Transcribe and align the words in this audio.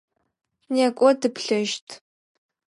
Некӏо 0.73 1.09
тыплъэщт! 1.21 1.87